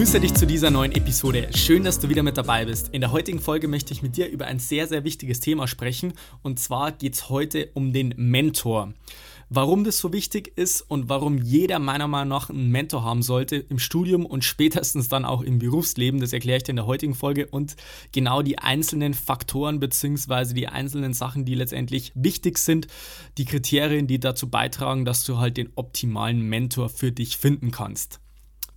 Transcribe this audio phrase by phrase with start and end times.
[0.00, 1.50] Grüße dich zu dieser neuen Episode.
[1.54, 2.88] Schön, dass du wieder mit dabei bist.
[2.88, 6.14] In der heutigen Folge möchte ich mit dir über ein sehr, sehr wichtiges Thema sprechen.
[6.40, 8.94] Und zwar geht es heute um den Mentor.
[9.50, 13.56] Warum das so wichtig ist und warum jeder meiner Meinung nach einen Mentor haben sollte
[13.56, 17.14] im Studium und spätestens dann auch im Berufsleben, das erkläre ich dir in der heutigen
[17.14, 17.76] Folge und
[18.10, 20.54] genau die einzelnen Faktoren bzw.
[20.54, 22.86] die einzelnen Sachen, die letztendlich wichtig sind,
[23.36, 28.18] die Kriterien, die dazu beitragen, dass du halt den optimalen Mentor für dich finden kannst.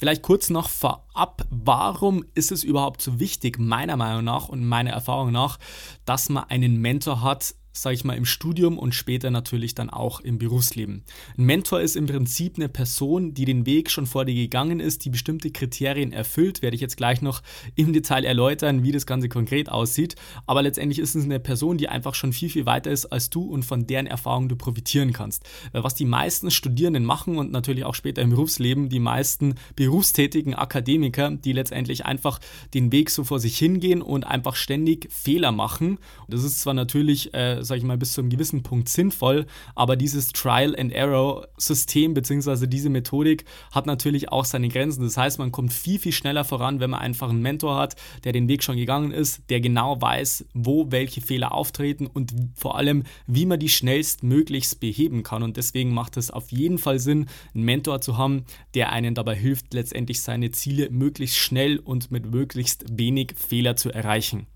[0.03, 4.91] Vielleicht kurz noch vorab, warum ist es überhaupt so wichtig, meiner Meinung nach und meiner
[4.91, 5.59] Erfahrung nach,
[6.03, 10.22] dass man einen Mentor hat, sage ich mal, im Studium und später natürlich dann auch
[10.22, 11.04] im Berufsleben.
[11.38, 15.05] Ein Mentor ist im Prinzip eine Person, die den Weg schon vor dir gegangen ist,
[15.05, 16.62] die bestimmte Kriterien erfüllt.
[16.62, 17.41] Werde ich jetzt gleich noch
[17.76, 20.15] im Detail erläutern, wie das Ganze konkret aussieht.
[20.46, 23.41] Aber letztendlich ist es eine Person, die einfach schon viel, viel weiter ist als du
[23.41, 25.43] und von deren Erfahrung du profitieren kannst.
[25.71, 31.32] Was die meisten Studierenden machen und natürlich auch später im Berufsleben, die meisten berufstätigen Akademiker,
[31.32, 32.40] die letztendlich einfach
[32.76, 35.98] den Weg so vor sich hingehen und einfach ständig Fehler machen.
[36.27, 39.95] Das ist zwar natürlich äh, sage ich mal, bis zu einem gewissen Punkt sinnvoll, aber
[39.95, 42.67] dieses Trial-and-Error-System bzw.
[42.67, 45.03] diese Methodik hat natürlich auch seine Grenzen.
[45.03, 48.31] Das heißt, man kommt viel, viel schneller voran, wenn man einfach einen Mentor hat, der
[48.31, 53.03] den Weg schon gegangen ist, der genau weiß, wo welche Fehler auftreten und vor allem,
[53.27, 55.43] wie man die schnellstmöglichst beheben kann.
[55.43, 59.35] Und deswegen macht es auf jeden Fall Sinn, einen Mentor zu haben, der einen dabei
[59.35, 64.47] hilft, letztendlich seine Ziele möglichst schnell und mit möglichst wenig Fehler zu erreichen.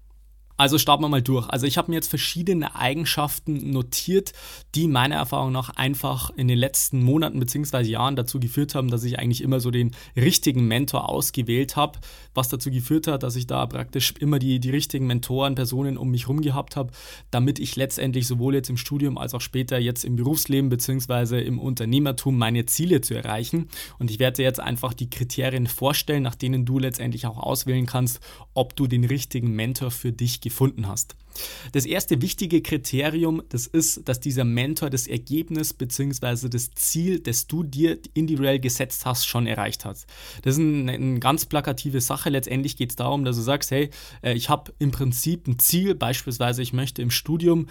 [0.60, 1.48] Also starten wir mal durch.
[1.50, 4.34] Also ich habe mir jetzt verschiedene Eigenschaften notiert,
[4.74, 7.84] die meiner Erfahrung nach einfach in den letzten Monaten bzw.
[7.84, 12.00] Jahren dazu geführt haben, dass ich eigentlich immer so den richtigen Mentor ausgewählt habe,
[12.34, 16.10] was dazu geführt hat, dass ich da praktisch immer die, die richtigen Mentoren, Personen um
[16.10, 16.92] mich herum gehabt habe,
[17.30, 21.40] damit ich letztendlich sowohl jetzt im Studium als auch später jetzt im Berufsleben bzw.
[21.40, 23.70] im Unternehmertum meine Ziele zu erreichen.
[24.00, 27.86] Und ich werde dir jetzt einfach die Kriterien vorstellen, nach denen du letztendlich auch auswählen
[27.86, 28.22] kannst,
[28.56, 31.16] ob du den richtigen Mentor für dich gefunden hast.
[31.72, 36.50] Das erste wichtige Kriterium, das ist, dass dieser Mentor das Ergebnis bzw.
[36.50, 40.06] das Ziel, das du dir individuell gesetzt hast, schon erreicht hat.
[40.44, 42.30] Das ist eine, eine ganz plakative Sache.
[42.30, 43.90] Letztendlich geht es darum, dass du sagst, hey,
[44.22, 47.68] äh, ich habe im Prinzip ein Ziel, beispielsweise ich möchte im Studium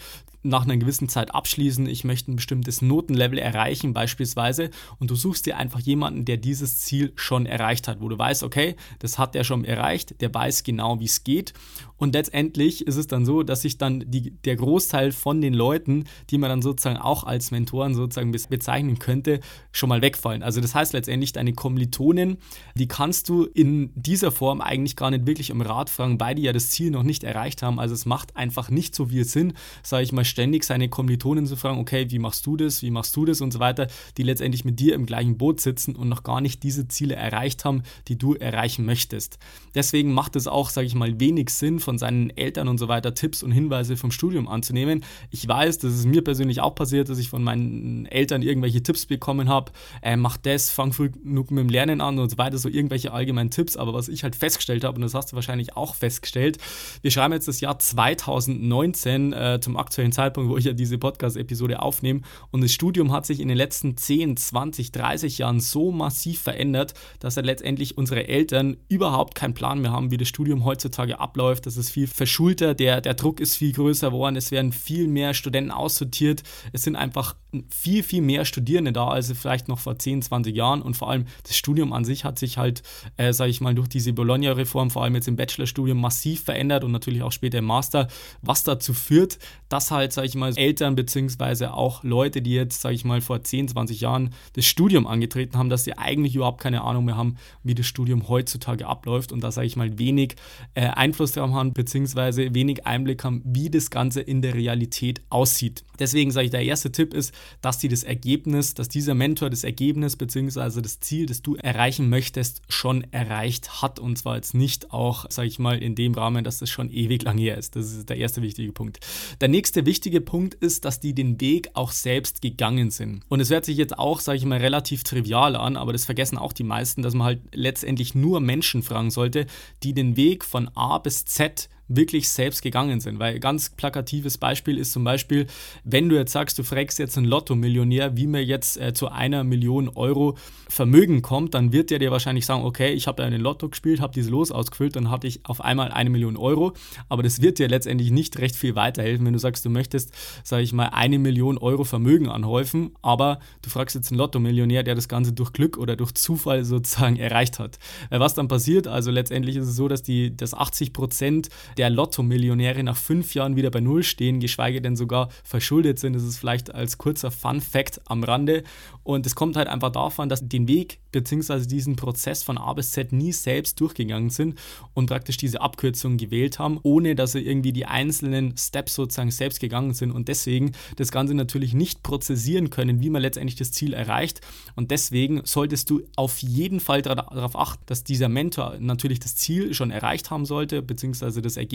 [0.47, 5.47] nach einer gewissen Zeit abschließen, ich möchte ein bestimmtes Notenlevel erreichen beispielsweise und du suchst
[5.47, 9.35] dir einfach jemanden, der dieses Ziel schon erreicht hat, wo du weißt, okay, das hat
[9.35, 11.53] der schon erreicht, der weiß genau, wie es geht
[11.99, 16.05] und letztendlich ist es dann so, dass sich dann die, der Großteil von den Leuten,
[16.31, 19.41] die man dann sozusagen auch als Mentoren sozusagen bezeichnen könnte,
[19.73, 20.43] schon mal wegfallen.
[20.43, 22.39] Also das heißt letztendlich, deine Kommilitonen,
[22.75, 26.43] die kannst du in dieser Form eigentlich gar nicht wirklich um Rat fragen, weil die
[26.43, 27.79] ja das Ziel noch nicht erreicht haben.
[27.79, 31.57] Also es macht einfach nicht so viel Sinn, sage ich mal, ständig seine Kommilitonen zu
[31.57, 34.65] fragen, okay, wie machst du das, wie machst du das und so weiter, die letztendlich
[34.65, 38.17] mit dir im gleichen Boot sitzen und noch gar nicht diese Ziele erreicht haben, die
[38.19, 39.39] du erreichen möchtest.
[39.75, 43.15] Deswegen macht es auch, sage ich mal, wenig Sinn, von seinen Eltern und so weiter
[43.15, 45.05] Tipps und Hinweise vom Studium anzunehmen.
[45.31, 49.07] Ich weiß, das ist mir persönlich auch passiert, dass ich von meinen Eltern irgendwelche Tipps
[49.07, 52.59] bekommen habe, äh, mach das, fang früh genug mit dem Lernen an und so weiter,
[52.59, 53.77] so irgendwelche allgemeinen Tipps.
[53.77, 56.59] Aber was ich halt festgestellt habe, und das hast du wahrscheinlich auch festgestellt,
[57.03, 61.81] wir schreiben jetzt das Jahr 2019 äh, zum aktuellen Zeitpunkt, wo ich ja diese Podcast-Episode
[61.81, 62.23] aufnehme.
[62.51, 66.95] Und das Studium hat sich in den letzten 10, 20, 30 Jahren so massiv verändert,
[67.21, 71.67] dass ja letztendlich unsere Eltern überhaupt keinen Plan mehr haben, wie das Studium heutzutage abläuft.
[71.67, 75.09] Das es ist viel verschulter, der, der Druck ist viel größer geworden, es werden viel
[75.09, 76.43] mehr Studenten aussortiert,
[76.73, 77.35] es sind einfach
[77.71, 80.83] viel, viel mehr Studierende da, als vielleicht noch vor 10, 20 Jahren.
[80.83, 82.83] Und vor allem das Studium an sich hat sich halt,
[83.17, 86.93] äh, sage ich mal, durch diese Bologna-Reform, vor allem jetzt im Bachelorstudium, massiv verändert und
[86.93, 88.09] natürlich auch später im Master,
[88.43, 89.39] was dazu führt,
[89.69, 93.43] dass halt, sage ich mal, Eltern beziehungsweise auch Leute, die jetzt, sage ich mal, vor
[93.43, 97.37] 10, 20 Jahren das Studium angetreten haben, dass sie eigentlich überhaupt keine Ahnung mehr haben,
[97.63, 100.37] wie das Studium heutzutage abläuft und da, sage ich mal, wenig
[100.75, 105.85] äh, Einfluss darauf haben, beziehungsweise wenig Einblick haben, wie das Ganze in der Realität aussieht.
[105.99, 107.33] Deswegen sage ich, der erste Tipp ist,
[107.63, 112.09] dass die das Ergebnis, dass dieser Mentor das Ergebnis beziehungsweise das Ziel, das du erreichen
[112.09, 116.45] möchtest, schon erreicht hat und zwar jetzt nicht auch, sage ich mal, in dem Rahmen,
[116.45, 117.77] dass das schon ewig lang her ist.
[117.77, 119.01] Das ist der erste wichtige Punkt.
[119.41, 123.23] Der nächste wichtige Punkt ist, dass die den Weg auch selbst gegangen sind.
[123.29, 126.39] Und es hört sich jetzt auch, sage ich mal, relativ trivial an, aber das vergessen
[126.39, 129.47] auch die meisten, dass man halt letztendlich nur Menschen fragen sollte,
[129.83, 133.19] die den Weg von A bis Z wirklich selbst gegangen sind.
[133.19, 135.47] Weil ganz plakatives Beispiel ist zum Beispiel,
[135.85, 139.45] wenn du jetzt sagst, du fragst jetzt einen Lotto-Millionär, wie man jetzt äh, zu einer
[139.45, 140.37] Million Euro
[140.69, 144.13] Vermögen kommt, dann wird der dir wahrscheinlich sagen, okay, ich habe einen Lotto gespielt, habe
[144.13, 146.73] dieses Los ausgefüllt, dann hatte ich auf einmal eine Million Euro.
[147.09, 150.13] Aber das wird dir letztendlich nicht recht viel weiterhelfen, wenn du sagst, du möchtest,
[150.43, 154.95] sage ich mal, eine Million Euro Vermögen anhäufen, aber du fragst jetzt einen Lotto-Millionär, der
[154.95, 157.79] das Ganze durch Glück oder durch Zufall sozusagen erreicht hat.
[158.11, 161.91] Äh, was dann passiert, also letztendlich ist es so, dass die, dass 80 Prozent der
[161.91, 166.15] Lotto-Millionäre nach fünf Jahren wieder bei Null stehen, geschweige denn sogar verschuldet sind.
[166.15, 168.63] Das ist vielleicht als kurzer Fun-Fact am Rande.
[169.03, 171.67] Und es kommt halt einfach davon, dass den Weg bzw.
[171.67, 174.59] diesen Prozess von A bis Z nie selbst durchgegangen sind
[174.95, 179.61] und praktisch diese Abkürzung gewählt haben, ohne dass sie irgendwie die einzelnen Steps sozusagen selbst
[179.61, 183.93] gegangen sind und deswegen das Ganze natürlich nicht prozessieren können, wie man letztendlich das Ziel
[183.93, 184.41] erreicht.
[184.75, 189.73] Und deswegen solltest du auf jeden Fall darauf achten, dass dieser Mentor natürlich das Ziel
[189.73, 191.66] schon erreicht haben sollte, beziehungsweise das Ergebnis,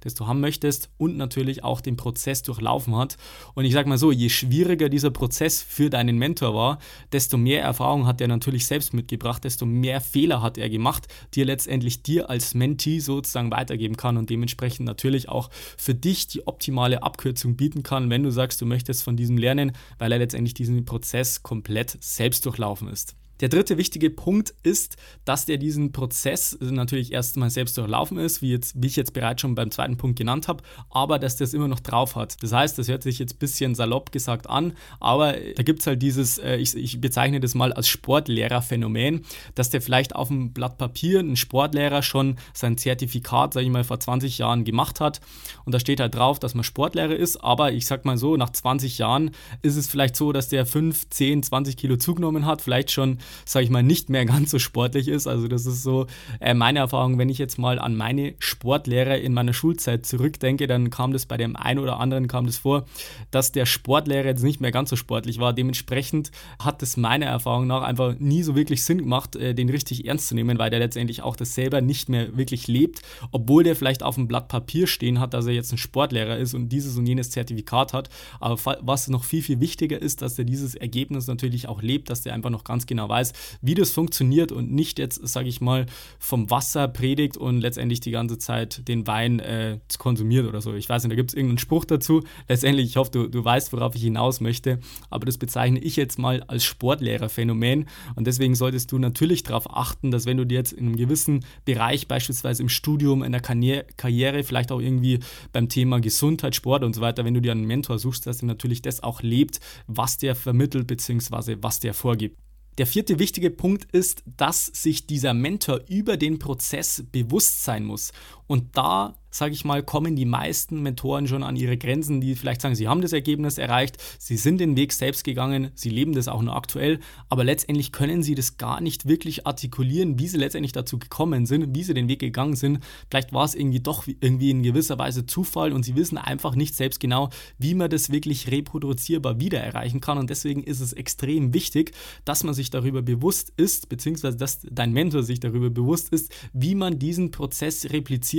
[0.00, 3.16] das du haben möchtest und natürlich auch den Prozess durchlaufen hat.
[3.54, 6.78] Und ich sage mal so, je schwieriger dieser Prozess für deinen Mentor war, war,
[7.12, 11.42] desto mehr Erfahrung hat er natürlich selbst mitgebracht, desto mehr Fehler hat er gemacht, die
[11.42, 16.46] er letztendlich dir als Mentee sozusagen weitergeben kann und dementsprechend natürlich auch für dich die
[16.46, 20.54] optimale Abkürzung bieten kann, wenn du sagst, du möchtest von diesem lernen, weil er letztendlich
[20.54, 23.16] diesen Prozess komplett selbst durchlaufen ist.
[23.42, 28.52] Der dritte wichtige Punkt ist, dass der diesen Prozess natürlich erstmal selbst durchlaufen ist, wie,
[28.52, 31.52] jetzt, wie ich jetzt bereits schon beim zweiten Punkt genannt habe, aber dass der es
[31.52, 32.40] immer noch drauf hat.
[32.40, 35.88] Das heißt, das hört sich jetzt ein bisschen salopp gesagt an, aber da gibt es
[35.88, 39.24] halt dieses, äh, ich, ich, bezeichne das mal als Sportlehrerphänomen,
[39.56, 43.82] dass der vielleicht auf dem Blatt Papier ein Sportlehrer schon sein Zertifikat, sage ich mal,
[43.82, 45.20] vor 20 Jahren gemacht hat
[45.64, 48.50] und da steht halt drauf, dass man Sportlehrer ist, aber ich sag mal so, nach
[48.50, 52.92] 20 Jahren ist es vielleicht so, dass der 5, 10, 20 Kilo zugenommen hat, vielleicht
[52.92, 55.26] schon sage ich mal, nicht mehr ganz so sportlich ist.
[55.26, 56.06] Also das ist so
[56.40, 60.90] äh, meine Erfahrung, wenn ich jetzt mal an meine Sportlehrer in meiner Schulzeit zurückdenke, dann
[60.90, 62.86] kam das bei dem einen oder anderen kam das vor,
[63.30, 65.52] dass der Sportlehrer jetzt nicht mehr ganz so sportlich war.
[65.52, 70.06] Dementsprechend hat es meiner Erfahrung nach einfach nie so wirklich Sinn gemacht, äh, den richtig
[70.06, 73.76] ernst zu nehmen, weil der letztendlich auch das selber nicht mehr wirklich lebt, obwohl der
[73.76, 76.96] vielleicht auf dem Blatt Papier stehen hat, dass er jetzt ein Sportlehrer ist und dieses
[76.96, 78.08] und jenes Zertifikat hat.
[78.40, 82.22] Aber was noch viel, viel wichtiger ist, dass er dieses Ergebnis natürlich auch lebt, dass
[82.22, 85.86] der einfach noch ganz genau weiß, wie das funktioniert und nicht jetzt, sage ich mal,
[86.18, 90.74] vom Wasser predigt und letztendlich die ganze Zeit den Wein äh, konsumiert oder so.
[90.74, 92.22] Ich weiß nicht, da gibt es irgendeinen Spruch dazu.
[92.48, 94.78] Letztendlich, ich hoffe, du, du weißt, worauf ich hinaus möchte,
[95.10, 97.86] aber das bezeichne ich jetzt mal als Sportlehrerphänomen
[98.16, 101.44] und deswegen solltest du natürlich darauf achten, dass wenn du dir jetzt in einem gewissen
[101.64, 105.20] Bereich, beispielsweise im Studium, in der Karriere, vielleicht auch irgendwie
[105.52, 108.46] beim Thema Gesundheit, Sport und so weiter, wenn du dir einen Mentor suchst, dass er
[108.46, 111.56] natürlich das auch lebt, was der vermittelt bzw.
[111.60, 112.38] was der vorgibt.
[112.78, 118.12] Der vierte wichtige Punkt ist, dass sich dieser Mentor über den Prozess bewusst sein muss.
[118.52, 122.60] Und da sage ich mal, kommen die meisten Mentoren schon an ihre Grenzen, die vielleicht
[122.60, 126.28] sagen, sie haben das Ergebnis erreicht, sie sind den Weg selbst gegangen, sie leben das
[126.28, 127.00] auch nur aktuell,
[127.30, 131.74] aber letztendlich können sie das gar nicht wirklich artikulieren, wie sie letztendlich dazu gekommen sind,
[131.74, 132.80] wie sie den Weg gegangen sind.
[133.08, 136.74] Vielleicht war es irgendwie doch irgendwie in gewisser Weise Zufall und sie wissen einfach nicht
[136.74, 140.18] selbst genau, wie man das wirklich reproduzierbar wieder erreichen kann.
[140.18, 141.92] Und deswegen ist es extrem wichtig,
[142.26, 146.74] dass man sich darüber bewusst ist, beziehungsweise dass dein Mentor sich darüber bewusst ist, wie
[146.74, 147.90] man diesen Prozess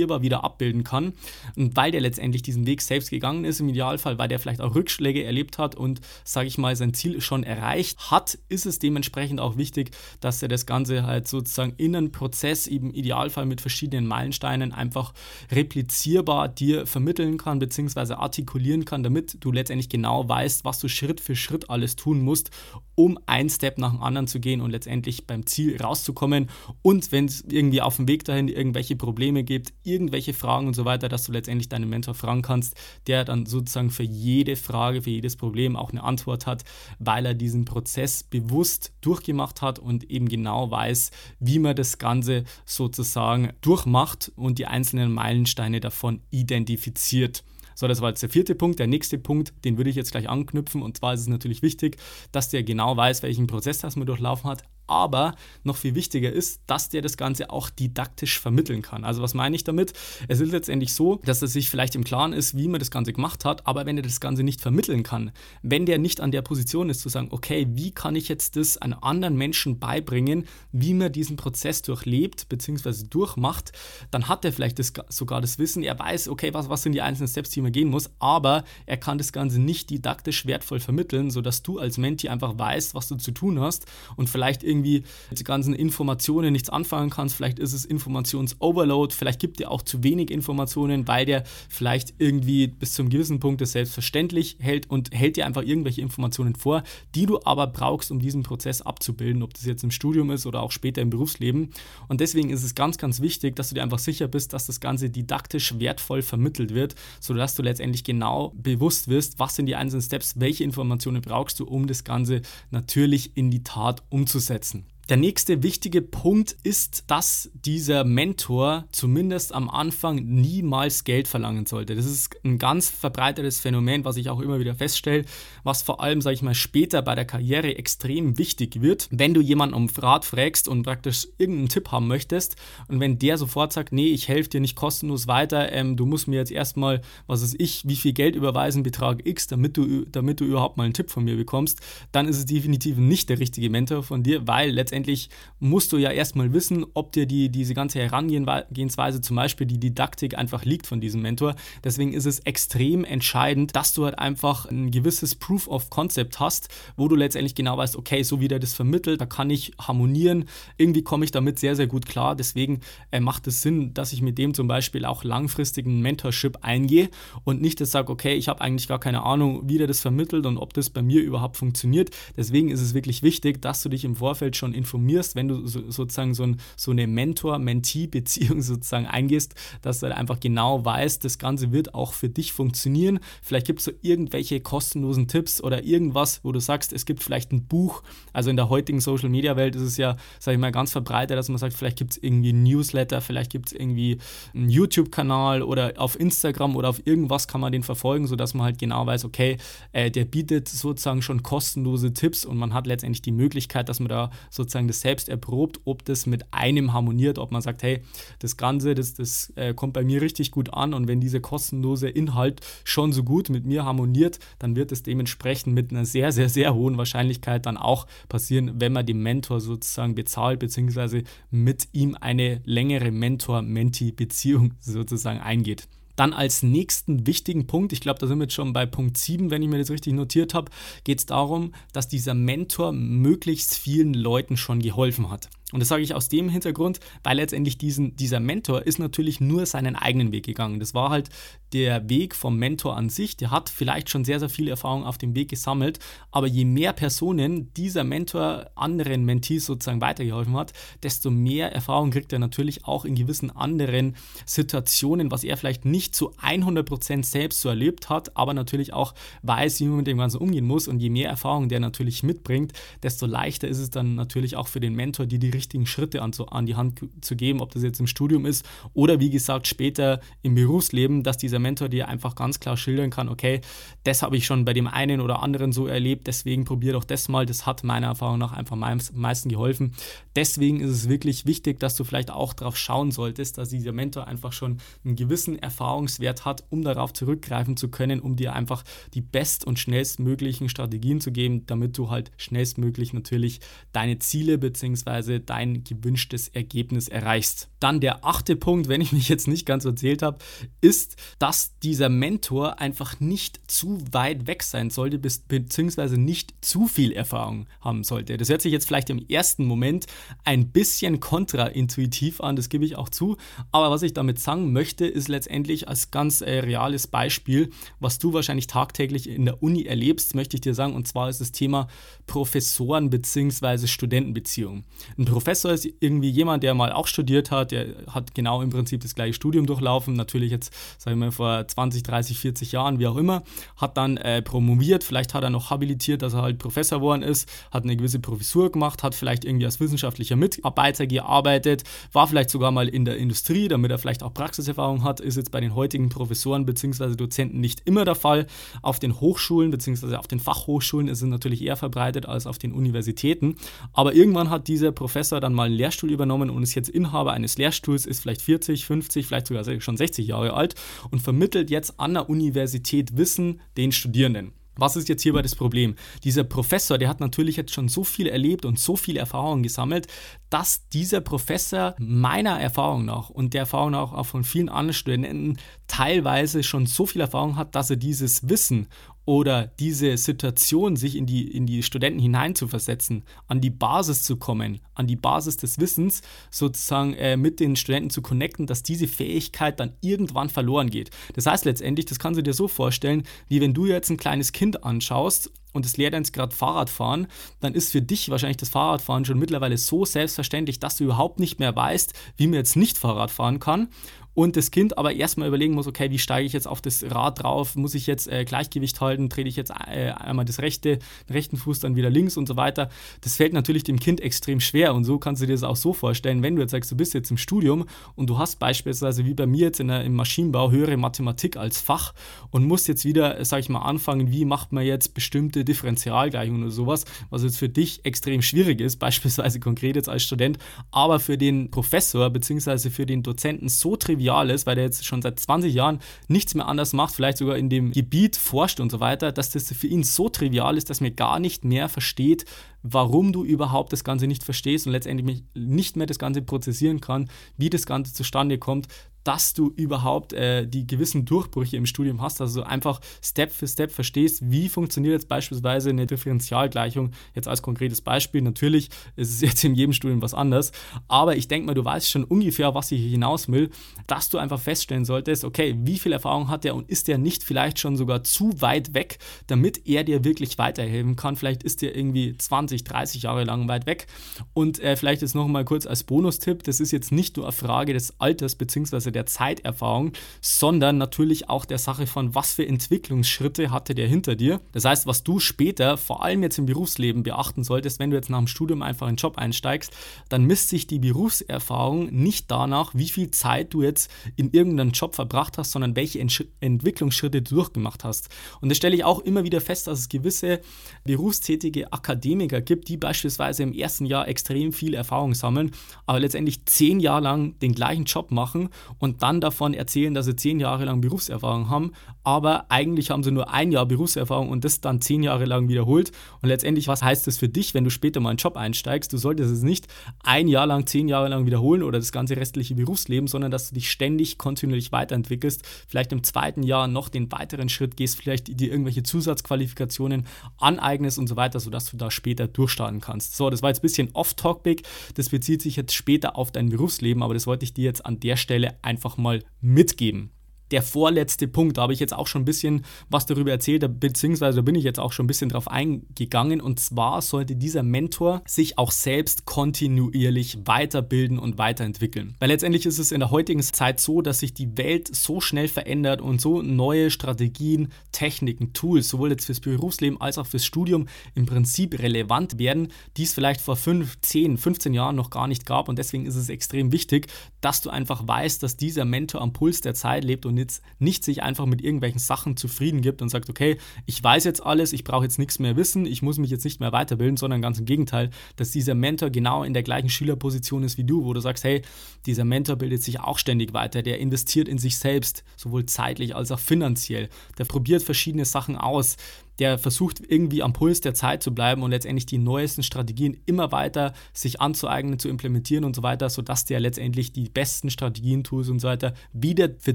[0.04, 1.14] replizierbar wieder abbilden kann.
[1.56, 4.74] Und weil der letztendlich diesen Weg selbst gegangen ist, im Idealfall, weil der vielleicht auch
[4.74, 9.40] Rückschläge erlebt hat und, sage ich mal, sein Ziel schon erreicht hat, ist es dementsprechend
[9.40, 14.06] auch wichtig, dass er das Ganze halt sozusagen in einen Prozess, im Idealfall mit verschiedenen
[14.06, 15.12] Meilensteinen, einfach
[15.50, 21.20] replizierbar dir vermitteln kann, beziehungsweise artikulieren kann, damit du letztendlich genau weißt, was du Schritt
[21.20, 22.50] für Schritt alles tun musst,
[22.94, 26.48] um einen Step nach dem anderen zu gehen und letztendlich beim Ziel rauszukommen.
[26.82, 30.84] Und wenn es irgendwie auf dem Weg dahin irgendwelche Probleme gibt, irgendwelche Fragen und so
[30.84, 32.74] weiter, dass du letztendlich deinen Mentor fragen kannst,
[33.06, 36.64] der dann sozusagen für jede Frage, für jedes Problem auch eine Antwort hat,
[36.98, 42.44] weil er diesen Prozess bewusst durchgemacht hat und eben genau weiß, wie man das Ganze
[42.64, 47.44] sozusagen durchmacht und die einzelnen Meilensteine davon identifiziert.
[47.74, 48.78] So, das war jetzt der vierte Punkt.
[48.78, 50.82] Der nächste Punkt, den würde ich jetzt gleich anknüpfen.
[50.82, 51.96] Und zwar ist es natürlich wichtig,
[52.32, 56.60] dass der genau weiß, welchen Prozess das man durchlaufen hat, aber noch viel wichtiger ist,
[56.66, 59.04] dass der das Ganze auch didaktisch vermitteln kann.
[59.04, 59.92] Also was meine ich damit?
[60.28, 63.12] Es ist letztendlich so, dass er sich vielleicht im Klaren ist, wie man das Ganze
[63.12, 66.42] gemacht hat, aber wenn er das Ganze nicht vermitteln kann, wenn der nicht an der
[66.42, 70.94] Position ist zu sagen, okay, wie kann ich jetzt das einem anderen Menschen beibringen, wie
[70.94, 73.04] man diesen Prozess durchlebt bzw.
[73.08, 73.72] durchmacht,
[74.10, 77.02] dann hat er vielleicht das, sogar das Wissen, er weiß, okay, was, was sind die
[77.02, 81.30] einzelnen Steps, die man gehen muss, aber er kann das Ganze nicht didaktisch wertvoll vermitteln,
[81.30, 83.86] sodass du als Menti einfach weißt, was du zu tun hast
[84.16, 87.36] und vielleicht irgendwie irgendwie mit den ganzen Informationen nichts anfangen kannst.
[87.36, 92.66] Vielleicht ist es Informationsoverload, vielleicht gibt dir auch zu wenig Informationen, weil der vielleicht irgendwie
[92.66, 96.82] bis zu einem gewissen Punkt es selbstverständlich hält und hält dir einfach irgendwelche Informationen vor,
[97.14, 100.62] die du aber brauchst, um diesen Prozess abzubilden, ob das jetzt im Studium ist oder
[100.62, 101.70] auch später im Berufsleben.
[102.08, 104.80] Und deswegen ist es ganz, ganz wichtig, dass du dir einfach sicher bist, dass das
[104.80, 110.02] Ganze didaktisch wertvoll vermittelt wird, sodass du letztendlich genau bewusst wirst, was sind die einzelnen
[110.02, 114.93] Steps, welche Informationen brauchst du, um das Ganze natürlich in die Tat umzusetzen setzen.
[115.10, 121.94] Der nächste wichtige Punkt ist, dass dieser Mentor zumindest am Anfang niemals Geld verlangen sollte.
[121.94, 125.26] Das ist ein ganz verbreitetes Phänomen, was ich auch immer wieder feststelle,
[125.62, 129.08] was vor allem, sage ich mal, später bei der Karriere extrem wichtig wird.
[129.10, 132.56] Wenn du jemanden um Rat fragst und praktisch irgendeinen Tipp haben möchtest
[132.88, 136.28] und wenn der sofort sagt, nee, ich helfe dir nicht kostenlos weiter, ähm, du musst
[136.28, 140.40] mir jetzt erstmal, was weiß ich, wie viel Geld überweisen, Betrag X, damit du, damit
[140.40, 141.80] du überhaupt mal einen Tipp von mir bekommst,
[142.10, 145.96] dann ist es definitiv nicht der richtige Mentor von dir, weil letztendlich letztendlich musst du
[145.96, 150.86] ja erstmal wissen, ob dir die, diese ganze Herangehensweise, zum Beispiel die Didaktik, einfach liegt
[150.86, 151.56] von diesem Mentor.
[151.82, 156.68] Deswegen ist es extrem entscheidend, dass du halt einfach ein gewisses Proof of Concept hast,
[156.96, 160.44] wo du letztendlich genau weißt, okay, so wie der das vermittelt, da kann ich harmonieren.
[160.76, 162.36] Irgendwie komme ich damit sehr, sehr gut klar.
[162.36, 167.08] Deswegen äh, macht es Sinn, dass ich mit dem zum Beispiel auch langfristigen Mentorship eingehe
[167.42, 170.46] und nicht das sage, okay, ich habe eigentlich gar keine Ahnung, wie der das vermittelt
[170.46, 172.10] und ob das bei mir überhaupt funktioniert.
[172.36, 175.90] Deswegen ist es wirklich wichtig, dass du dich im Vorfeld schon informierst, wenn du so,
[175.90, 181.38] sozusagen so, ein, so eine Mentor-Mentee-Beziehung sozusagen eingehst, dass du halt einfach genau weißt, das
[181.38, 183.20] Ganze wird auch für dich funktionieren.
[183.42, 187.52] Vielleicht gibt es so irgendwelche kostenlosen Tipps oder irgendwas, wo du sagst, es gibt vielleicht
[187.52, 188.02] ein Buch.
[188.32, 191.58] Also in der heutigen Social-Media-Welt ist es ja, sage ich mal, ganz verbreitet, dass man
[191.58, 194.18] sagt, vielleicht gibt es irgendwie ein Newsletter, vielleicht gibt es irgendwie
[194.54, 198.78] einen YouTube-Kanal oder auf Instagram oder auf irgendwas kann man den verfolgen, sodass man halt
[198.78, 199.58] genau weiß, okay,
[199.92, 204.08] äh, der bietet sozusagen schon kostenlose Tipps und man hat letztendlich die Möglichkeit, dass man
[204.08, 208.00] da sozusagen sozusagen das selbst erprobt, ob das mit einem harmoniert, ob man sagt, hey,
[208.40, 212.08] das Ganze, das, das äh, kommt bei mir richtig gut an und wenn dieser kostenlose
[212.08, 216.48] Inhalt schon so gut mit mir harmoniert, dann wird es dementsprechend mit einer sehr, sehr,
[216.48, 222.16] sehr hohen Wahrscheinlichkeit dann auch passieren, wenn man den Mentor sozusagen bezahlt, beziehungsweise mit ihm
[222.20, 225.86] eine längere Mentor-Mentee-Beziehung sozusagen eingeht.
[226.16, 229.50] Dann als nächsten wichtigen Punkt, ich glaube, da sind wir jetzt schon bei Punkt 7,
[229.50, 230.70] wenn ich mir das richtig notiert habe,
[231.04, 235.48] geht es darum, dass dieser Mentor möglichst vielen Leuten schon geholfen hat.
[235.74, 239.66] Und das sage ich aus dem Hintergrund, weil letztendlich diesen, dieser Mentor ist natürlich nur
[239.66, 240.78] seinen eigenen Weg gegangen.
[240.78, 241.30] Das war halt
[241.72, 243.36] der Weg vom Mentor an sich.
[243.36, 245.98] Der hat vielleicht schon sehr, sehr viel Erfahrung auf dem Weg gesammelt.
[246.30, 252.32] Aber je mehr Personen dieser Mentor anderen Mentees sozusagen weitergeholfen hat, desto mehr Erfahrung kriegt
[252.32, 254.14] er natürlich auch in gewissen anderen
[254.46, 259.12] Situationen, was er vielleicht nicht zu 100% selbst so erlebt hat, aber natürlich auch
[259.42, 260.86] weiß, wie man mit dem Ganzen umgehen muss.
[260.86, 264.78] Und je mehr Erfahrung der natürlich mitbringt, desto leichter ist es dann natürlich auch für
[264.78, 267.98] den Mentor, die die richtigen Schritte an, an die Hand zu geben, ob das jetzt
[268.00, 272.60] im Studium ist oder wie gesagt später im Berufsleben, dass dieser Mentor dir einfach ganz
[272.60, 273.60] klar schildern kann, okay,
[274.04, 277.28] das habe ich schon bei dem einen oder anderen so erlebt, deswegen probier doch das
[277.28, 279.92] mal, das hat meiner Erfahrung nach einfach am meisten geholfen.
[280.36, 284.26] Deswegen ist es wirklich wichtig, dass du vielleicht auch darauf schauen solltest, dass dieser Mentor
[284.26, 289.22] einfach schon einen gewissen Erfahrungswert hat, um darauf zurückgreifen zu können, um dir einfach die
[289.22, 293.60] best- und schnellstmöglichen Strategien zu geben, damit du halt schnellstmöglich natürlich
[293.92, 297.68] deine Ziele bzw dein gewünschtes Ergebnis erreichst.
[297.80, 300.38] Dann der achte Punkt, wenn ich mich jetzt nicht ganz erzählt habe,
[300.80, 307.12] ist, dass dieser Mentor einfach nicht zu weit weg sein sollte, beziehungsweise nicht zu viel
[307.12, 308.36] Erfahrung haben sollte.
[308.36, 310.06] Das hört sich jetzt vielleicht im ersten Moment
[310.44, 313.36] ein bisschen kontraintuitiv an, das gebe ich auch zu.
[313.72, 317.70] Aber was ich damit sagen möchte, ist letztendlich als ganz äh, reales Beispiel,
[318.00, 321.40] was du wahrscheinlich tagtäglich in der Uni erlebst, möchte ich dir sagen, und zwar ist
[321.40, 321.88] das Thema
[322.26, 323.86] Professoren- bzw.
[323.86, 324.84] Studentenbeziehungen.
[325.18, 329.00] Ein Professor ist irgendwie jemand, der mal auch studiert hat, der hat genau im Prinzip
[329.00, 333.08] das gleiche Studium durchlaufen, natürlich jetzt, sagen wir mal, vor 20, 30, 40 Jahren, wie
[333.08, 333.42] auch immer,
[333.76, 337.48] hat dann äh, promoviert, vielleicht hat er noch habilitiert, dass er halt Professor geworden ist,
[337.72, 342.70] hat eine gewisse Professur gemacht, hat vielleicht irgendwie als wissenschaftlicher Mitarbeiter gearbeitet, war vielleicht sogar
[342.70, 346.10] mal in der Industrie, damit er vielleicht auch Praxiserfahrung hat, ist jetzt bei den heutigen
[346.10, 347.16] Professoren bzw.
[347.16, 348.46] Dozenten nicht immer der Fall.
[348.82, 350.14] Auf den Hochschulen bzw.
[350.14, 353.56] auf den Fachhochschulen ist es natürlich eher verbreitet als auf den Universitäten,
[353.92, 357.32] aber irgendwann hat dieser Professor Professor dann mal einen Lehrstuhl übernommen und ist jetzt Inhaber
[357.32, 360.74] eines Lehrstuhls, ist vielleicht 40, 50, vielleicht sogar schon 60 Jahre alt
[361.10, 364.52] und vermittelt jetzt an der Universität Wissen den Studierenden.
[364.76, 365.94] Was ist jetzt hierbei das Problem?
[366.24, 370.08] Dieser Professor, der hat natürlich jetzt schon so viel erlebt und so viel Erfahrung gesammelt,
[370.50, 375.56] dass dieser Professor meiner Erfahrung nach und der Erfahrung nach auch von vielen anderen Studenten
[375.86, 378.88] teilweise schon so viel Erfahrung hat, dass er dieses Wissen
[379.24, 384.80] oder diese Situation, sich in die, in die Studenten hineinzuversetzen, an die Basis zu kommen,
[384.94, 389.80] an die Basis des Wissens, sozusagen äh, mit den Studenten zu connecten, dass diese Fähigkeit
[389.80, 391.10] dann irgendwann verloren geht.
[391.34, 394.52] Das heißt letztendlich, das kannst du dir so vorstellen, wie wenn du jetzt ein kleines
[394.52, 397.26] Kind anschaust und es lehrt uns gerade Fahrradfahren,
[397.60, 401.58] dann ist für dich wahrscheinlich das Fahrradfahren schon mittlerweile so selbstverständlich, dass du überhaupt nicht
[401.58, 403.88] mehr weißt, wie man jetzt nicht Fahrrad fahren kann
[404.34, 407.42] und das Kind aber erstmal überlegen muss, okay, wie steige ich jetzt auf das Rad
[407.42, 410.98] drauf, muss ich jetzt äh, Gleichgewicht halten, trete ich jetzt äh, einmal das rechte,
[411.28, 412.88] den rechten Fuß dann wieder links und so weiter.
[413.20, 415.92] Das fällt natürlich dem Kind extrem schwer und so kannst du dir das auch so
[415.92, 417.86] vorstellen, wenn du jetzt sagst, du bist jetzt im Studium
[418.16, 421.80] und du hast beispielsweise wie bei mir jetzt in der, im Maschinenbau höhere Mathematik als
[421.80, 422.12] Fach
[422.50, 426.72] und musst jetzt wieder, sag ich mal, anfangen, wie macht man jetzt bestimmte Differentialgleichungen oder
[426.72, 430.58] sowas, was jetzt für dich extrem schwierig ist, beispielsweise konkret jetzt als Student,
[430.90, 432.90] aber für den Professor bzw.
[432.90, 436.54] für den Dozenten so trivial trivial ist, weil der jetzt schon seit 20 Jahren nichts
[436.54, 439.86] mehr anders macht, vielleicht sogar in dem Gebiet forscht und so weiter, dass das für
[439.86, 442.44] ihn so trivial ist, dass man gar nicht mehr versteht,
[442.82, 447.28] warum du überhaupt das Ganze nicht verstehst und letztendlich nicht mehr das Ganze prozessieren kann,
[447.56, 448.88] wie das Ganze zustande kommt,
[449.24, 453.90] dass du überhaupt äh, die gewissen Durchbrüche im Studium hast, also einfach Step für Step
[453.90, 458.42] verstehst, wie funktioniert jetzt beispielsweise eine Differentialgleichung, jetzt als konkretes Beispiel.
[458.42, 460.72] Natürlich ist es jetzt in jedem Studium was anderes,
[461.08, 463.70] aber ich denke mal, du weißt schon ungefähr, was ich hier hinaus will,
[464.06, 467.42] dass du einfach feststellen solltest, okay, wie viel Erfahrung hat er und ist er nicht
[467.42, 471.36] vielleicht schon sogar zu weit weg, damit er dir wirklich weiterhelfen kann.
[471.36, 474.06] Vielleicht ist er irgendwie 20, 30 Jahre lang weit weg
[474.52, 477.52] und äh, vielleicht jetzt noch mal kurz als Bonustipp, das ist jetzt nicht nur eine
[477.52, 483.70] Frage des Alters bzw der Zeiterfahrung, sondern natürlich auch der Sache von, was für Entwicklungsschritte
[483.70, 484.60] hatte der hinter dir.
[484.72, 488.30] Das heißt, was du später, vor allem jetzt im Berufsleben, beachten solltest, wenn du jetzt
[488.30, 489.92] nach dem Studium einfach in einen Job einsteigst,
[490.28, 495.14] dann misst sich die Berufserfahrung nicht danach, wie viel Zeit du jetzt in irgendeinem Job
[495.14, 498.28] verbracht hast, sondern welche Ent Entwicklungsschritte du durchgemacht hast.
[498.60, 500.60] Und das stelle ich auch immer wieder fest, dass es gewisse
[501.04, 505.70] berufstätige Akademiker gibt, die beispielsweise im ersten Jahr extrem viel Erfahrung sammeln,
[506.06, 508.68] aber letztendlich zehn Jahre lang den gleichen Job machen
[509.04, 511.92] und dann davon erzählen, dass sie zehn Jahre lang Berufserfahrung haben,
[512.24, 516.10] aber eigentlich haben sie nur ein Jahr Berufserfahrung und das dann zehn Jahre lang wiederholt.
[516.40, 519.12] Und letztendlich, was heißt das für dich, wenn du später mal einen Job einsteigst?
[519.12, 519.88] Du solltest es nicht
[520.22, 523.74] ein Jahr lang, zehn Jahre lang wiederholen oder das ganze restliche Berufsleben, sondern dass du
[523.74, 528.70] dich ständig kontinuierlich weiterentwickelst, vielleicht im zweiten Jahr noch den weiteren Schritt gehst, vielleicht dir
[528.70, 533.36] irgendwelche Zusatzqualifikationen aneignest und so weiter, sodass du da später durchstarten kannst.
[533.36, 534.82] So, das war jetzt ein bisschen off-topic.
[535.14, 538.18] Das bezieht sich jetzt später auf dein Berufsleben, aber das wollte ich dir jetzt an
[538.18, 540.30] der Stelle einfach mal mitgeben
[540.74, 544.56] der vorletzte Punkt, da habe ich jetzt auch schon ein bisschen was darüber erzählt, beziehungsweise
[544.56, 546.60] da bin ich jetzt auch schon ein bisschen drauf eingegangen.
[546.60, 552.34] Und zwar sollte dieser Mentor sich auch selbst kontinuierlich weiterbilden und weiterentwickeln.
[552.40, 555.68] Weil letztendlich ist es in der heutigen Zeit so, dass sich die Welt so schnell
[555.68, 561.06] verändert und so neue Strategien, Techniken, Tools, sowohl jetzt fürs Berufsleben als auch fürs Studium
[561.36, 565.66] im Prinzip relevant werden, die es vielleicht vor 5, 10, 15 Jahren noch gar nicht
[565.66, 565.88] gab.
[565.88, 567.28] Und deswegen ist es extrem wichtig,
[567.60, 571.24] dass du einfach weißt, dass dieser Mentor am Puls der Zeit lebt und jetzt nicht
[571.24, 575.04] sich einfach mit irgendwelchen Sachen zufrieden gibt und sagt, okay, ich weiß jetzt alles, ich
[575.04, 577.84] brauche jetzt nichts mehr wissen, ich muss mich jetzt nicht mehr weiterbilden, sondern ganz im
[577.84, 581.64] Gegenteil, dass dieser Mentor genau in der gleichen Schülerposition ist wie du, wo du sagst,
[581.64, 581.82] hey,
[582.26, 586.50] dieser Mentor bildet sich auch ständig weiter, der investiert in sich selbst, sowohl zeitlich als
[586.50, 589.16] auch finanziell, der probiert verschiedene Sachen aus,
[589.58, 593.72] der versucht irgendwie am Puls der Zeit zu bleiben und letztendlich die neuesten Strategien immer
[593.72, 598.68] weiter sich anzueignen, zu implementieren und so weiter, sodass der letztendlich die besten Strategien, Tools
[598.68, 599.94] und so weiter wieder für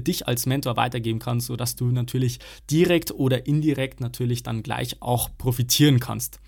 [0.00, 2.38] dich als Mentor weitergeben kannst, sodass du natürlich
[2.70, 6.40] direkt oder indirekt natürlich dann gleich auch profitieren kannst.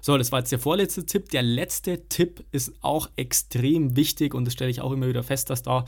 [0.00, 1.30] So, das war jetzt der vorletzte Tipp.
[1.30, 5.50] Der letzte Tipp ist auch extrem wichtig und das stelle ich auch immer wieder fest,
[5.50, 5.84] dass da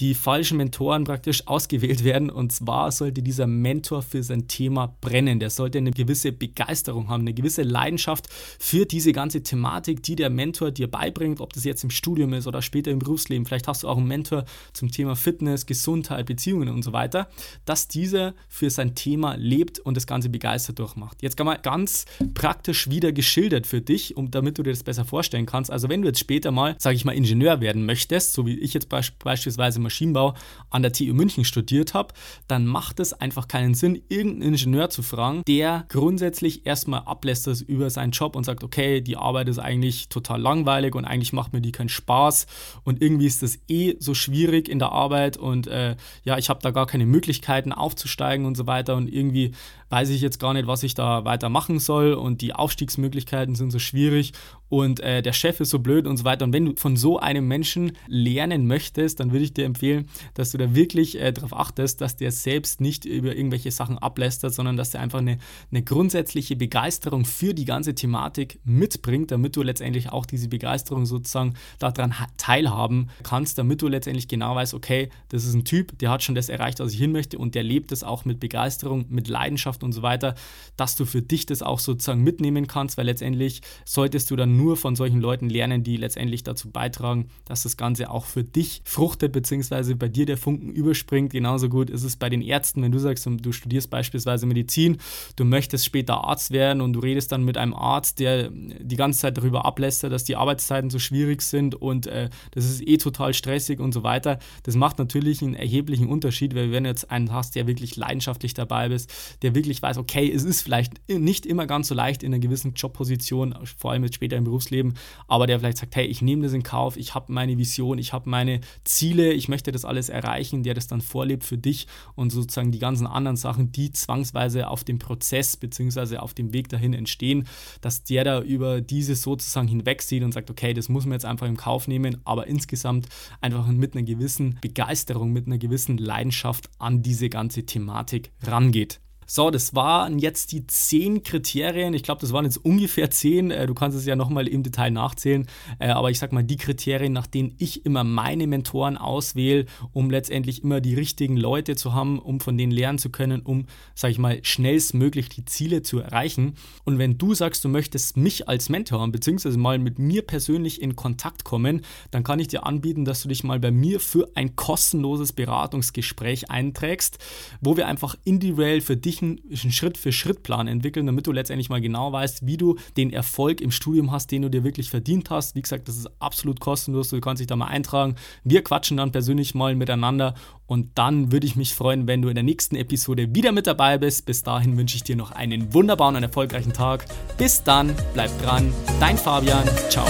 [0.00, 2.30] die falschen Mentoren praktisch ausgewählt werden.
[2.30, 5.40] Und zwar sollte dieser Mentor für sein Thema brennen.
[5.40, 10.30] Der sollte eine gewisse Begeisterung haben, eine gewisse Leidenschaft für diese ganze Thematik, die der
[10.30, 13.46] Mentor dir beibringt, ob das jetzt im Studium ist oder später im Berufsleben.
[13.46, 17.28] Vielleicht hast du auch einen Mentor zum Thema Fitness, Gesundheit, Beziehungen und so weiter,
[17.64, 21.22] dass dieser für sein Thema lebt und das Ganze begeistert durchmacht.
[21.22, 24.84] Jetzt kann man ganz praktisch wieder geschildert geschildert für dich, um, damit du dir das
[24.84, 25.70] besser vorstellen kannst.
[25.70, 28.74] Also wenn du jetzt später mal, sage ich mal, Ingenieur werden möchtest, so wie ich
[28.74, 30.34] jetzt be beispielsweise Maschinenbau
[30.68, 32.14] an der TU München studiert habe,
[32.48, 37.62] dann macht es einfach keinen Sinn, irgendeinen Ingenieur zu fragen, der grundsätzlich erstmal ablässt das
[37.62, 41.52] über seinen Job und sagt, okay, die Arbeit ist eigentlich total langweilig und eigentlich macht
[41.52, 42.46] mir die keinen Spaß
[42.84, 46.60] und irgendwie ist das eh so schwierig in der Arbeit und äh, ja, ich habe
[46.62, 49.52] da gar keine Möglichkeiten aufzusteigen und so weiter und irgendwie
[49.90, 52.14] weiß ich jetzt gar nicht, was ich da weiter machen soll.
[52.14, 54.32] Und die Aufstiegsmöglichkeiten sind so schwierig
[54.70, 56.44] und äh, der Chef ist so blöd und so weiter.
[56.44, 60.52] Und wenn du von so einem Menschen lernen möchtest, dann würde ich dir empfehlen, dass
[60.52, 64.76] du da wirklich äh, darauf achtest, dass der selbst nicht über irgendwelche Sachen ablästert, sondern
[64.76, 65.38] dass der einfach eine,
[65.72, 71.54] eine grundsätzliche Begeisterung für die ganze Thematik mitbringt, damit du letztendlich auch diese Begeisterung sozusagen
[71.80, 76.22] daran teilhaben kannst, damit du letztendlich genau weißt, okay, das ist ein Typ, der hat
[76.22, 79.26] schon das erreicht, was ich hin möchte und der lebt es auch mit Begeisterung, mit
[79.26, 80.36] Leidenschaft und so weiter,
[80.76, 84.76] dass du für dich das auch sozusagen mitnehmen kannst, weil letztendlich solltest du dann nur
[84.76, 89.32] von solchen Leuten lernen, die letztendlich dazu beitragen, dass das Ganze auch für dich fruchtet,
[89.32, 91.32] beziehungsweise bei dir der Funken überspringt.
[91.32, 94.98] Genauso gut ist es bei den Ärzten, wenn du sagst, du studierst beispielsweise Medizin,
[95.36, 99.20] du möchtest später Arzt werden und du redest dann mit einem Arzt, der die ganze
[99.20, 103.34] Zeit darüber ablässt, dass die Arbeitszeiten so schwierig sind und äh, das ist eh total
[103.34, 104.38] stressig und so weiter.
[104.64, 108.54] Das macht natürlich einen erheblichen Unterschied, weil wenn du jetzt einen hast, der wirklich leidenschaftlich
[108.54, 109.10] dabei ist,
[109.42, 112.74] der wirklich weiß, okay, es ist vielleicht nicht immer ganz so leicht in einer gewissen
[112.74, 114.94] Jobposition, vor allem jetzt später im Berufsleben,
[115.28, 118.12] aber der vielleicht sagt, hey, ich nehme das in Kauf, ich habe meine Vision, ich
[118.12, 122.30] habe meine Ziele, ich möchte das alles erreichen, der das dann vorlebt für dich und
[122.30, 126.18] sozusagen die ganzen anderen Sachen, die zwangsweise auf dem Prozess bzw.
[126.18, 127.46] auf dem Weg dahin entstehen,
[127.80, 131.46] dass der da über dieses sozusagen hinwegsieht und sagt, okay, das muss man jetzt einfach
[131.46, 133.08] im Kauf nehmen, aber insgesamt
[133.40, 139.00] einfach mit einer gewissen Begeisterung, mit einer gewissen Leidenschaft an diese ganze Thematik rangeht.
[139.32, 141.94] So, das waren jetzt die zehn Kriterien.
[141.94, 143.52] Ich glaube, das waren jetzt ungefähr zehn.
[143.52, 145.46] Äh, du kannst es ja nochmal im Detail nachzählen.
[145.78, 150.10] Äh, aber ich sag mal, die Kriterien, nach denen ich immer meine Mentoren auswähle, um
[150.10, 154.10] letztendlich immer die richtigen Leute zu haben, um von denen lernen zu können, um, sag
[154.10, 156.54] ich mal, schnellstmöglich die Ziele zu erreichen.
[156.82, 160.96] Und wenn du sagst, du möchtest mich als Mentor beziehungsweise mal mit mir persönlich in
[160.96, 164.56] Kontakt kommen, dann kann ich dir anbieten, dass du dich mal bei mir für ein
[164.56, 167.18] kostenloses Beratungsgespräch einträgst,
[167.60, 172.46] wo wir einfach individuell für dich einen Schritt-für-Schritt-Plan entwickeln, damit du letztendlich mal genau weißt,
[172.46, 175.54] wie du den Erfolg im Studium hast, den du dir wirklich verdient hast.
[175.54, 178.16] Wie gesagt, das ist absolut kostenlos, du kannst dich da mal eintragen.
[178.44, 180.34] Wir quatschen dann persönlich mal miteinander
[180.66, 183.98] und dann würde ich mich freuen, wenn du in der nächsten Episode wieder mit dabei
[183.98, 184.26] bist.
[184.26, 187.06] Bis dahin wünsche ich dir noch einen wunderbaren und erfolgreichen Tag.
[187.38, 190.06] Bis dann, bleib dran, dein Fabian, ciao.